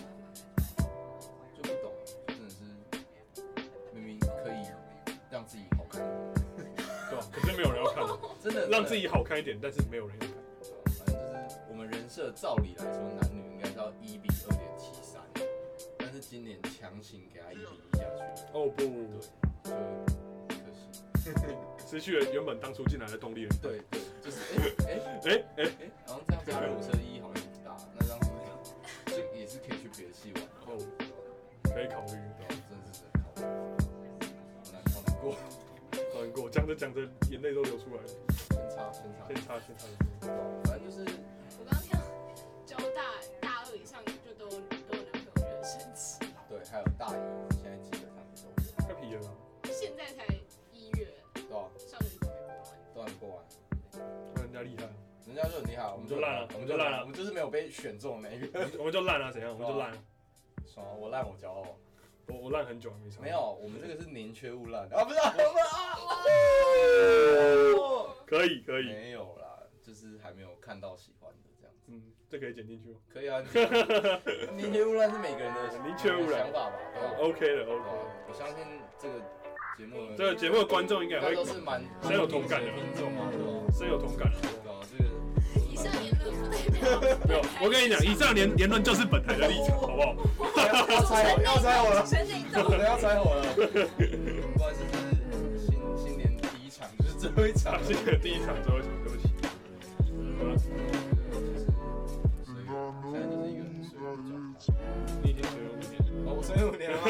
[1.56, 2.64] 就不懂，就真的是
[3.94, 4.68] 明明可以
[5.30, 6.02] 让自己好看，
[7.10, 7.26] 对吧？
[7.32, 8.06] 可是没有人要看，
[8.42, 10.36] 真的让自己好看一点，但是没有人要看。
[10.98, 14.51] 反正就是我们人设照理来说，男女应该是要一比二
[16.22, 18.04] 今年强行给他一比一下
[18.36, 18.84] 去，哦不，
[21.20, 21.58] 就可惜。
[21.86, 23.56] 失去了原本当初进来的动力了。
[23.62, 24.90] 对对，就是哎哎
[25.26, 28.30] 哎哎，哎，好像这样加入车意义好像不大，那这样子
[29.08, 30.78] 就也是可以去别的系玩的，哦，
[31.64, 32.14] 可以考虑。
[32.38, 32.56] 对吧？
[32.70, 33.42] 真的是真的好好
[34.72, 35.36] 难好难过，
[36.22, 38.08] 难过，讲着讲着眼泪都流出来了。
[38.48, 39.88] 先插先插先，擦先擦。
[40.22, 40.34] 对吧
[40.66, 41.04] 反正就是
[41.60, 42.00] 我刚刚听到
[42.66, 43.02] 交大
[43.42, 44.48] 大二以上就都
[45.64, 46.20] 神奇。
[46.50, 47.12] 对，还有大一，
[47.56, 49.22] 现在基本上都有，太皮了，
[49.72, 50.26] 现在才
[50.72, 51.70] 一月，对吧？
[51.78, 52.66] 上个礼拜过完。
[52.94, 53.46] 都还没过完，
[54.44, 54.84] 人家厉害，
[55.26, 58.60] 人家就很厉害，我们就烂了我们就烂了我们就是没有被选中的那一个。
[58.80, 59.54] 我们就烂了，怎样？
[59.54, 59.94] 我们就烂。
[60.66, 61.78] 爽，我烂我骄傲。
[62.28, 63.22] 我我烂很久了，没差。
[63.22, 65.96] 没，有，我们这个是宁缺毋滥啊，不是啊，不是啊，
[68.26, 68.86] 可以可以。
[68.86, 71.14] 没有啦，就是还没有看到喜。
[71.92, 73.42] 嗯，这可以剪进去吗可以啊，
[74.56, 76.74] 宁缺毋滥是每个人的宁缺毋滥想法吧
[77.20, 77.84] ，？？OK 的 OK。
[78.30, 78.58] 我相信
[78.98, 79.16] 这个
[79.78, 83.74] 节目的这个节目的观众应该会都是蛮深有同感的听众啊，对吧？
[83.78, 84.32] 深有同感。
[84.88, 85.10] 这个
[85.70, 90.16] 以上言论不代表没有，我跟你讲，以上言言论就是本台的立场， 好不好？
[90.56, 92.70] 要猜我，要猜我了，神内斗。
[92.70, 93.44] 对，要猜我了。
[94.56, 94.96] 不好意思，这
[95.38, 99.28] 是新新年第一场，就是最后一场新年第一场最后一场，对不起。
[105.24, 105.94] 你已经学了五年，
[106.26, 107.04] 哦，我生五年了吗？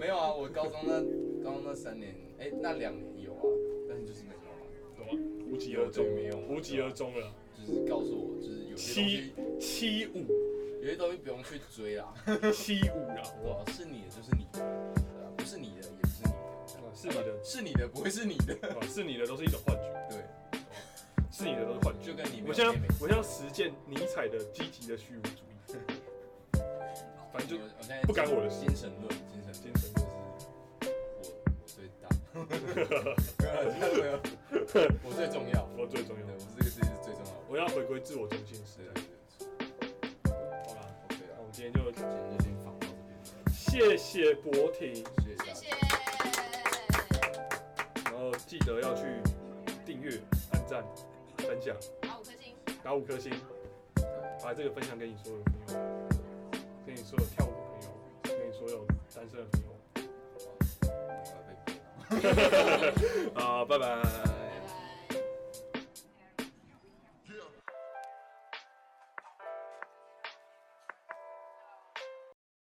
[0.00, 1.00] 没有啊，我高中那
[1.44, 3.42] 高中那三年，哎，那两年有啊，
[3.88, 4.52] 但是就是没有啊，
[4.96, 5.12] 懂吗？
[5.50, 7.32] 无疾而终没有，无疾而终了。
[7.58, 10.26] 就是告诉我，就是有些东七西，七五
[10.82, 12.14] 有些东西不用去追啦，
[12.52, 13.64] 七五啊，我？
[13.72, 14.60] 是你的就是你的？
[15.36, 20.18] 不是你的也不是你的，哇是你的是你的不会是你的，啊，是你的都是一种幻觉，对，
[21.30, 22.10] 是你的都是幻觉。
[22.10, 25.55] 就跟你没我现在我现在要实践尼采的积极的虚无主义，
[27.36, 30.06] 反正就我我现在不干我的事精神论，精神精神就是
[31.20, 33.12] 我我最大， 没有啦
[33.68, 34.16] 真的没有，
[35.04, 36.24] 我最重要，我最重要。
[36.24, 39.02] 对，我这个世界是最重要的，我要回归自我中心时代。
[40.32, 40.32] 好
[40.76, 43.14] 啦，，OK 啦，那我们今天就今天就先放到这边，
[43.52, 45.68] 谢谢博婷，谢谢。
[48.04, 49.02] 然后记得要去
[49.84, 50.18] 订阅、
[50.52, 50.82] 按赞、
[51.36, 52.56] 分享，打，五颗星。
[52.82, 53.30] 打五颗星，
[54.42, 56.05] 把这个分享给你所有的朋友，给
[56.96, 57.88] 你所有跳舞的朋友，
[58.22, 59.68] 跟你所有单身的朋友。
[60.32, 60.38] 我
[61.36, 61.76] 要被背
[62.80, 63.36] 了。
[63.36, 63.84] 好，拜拜。